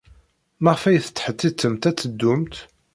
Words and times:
Maɣef 0.63 0.83
ay 0.83 0.99
tettḥettitemt 0.99 1.83
ad 1.89 1.95
teddumt? 1.97 2.55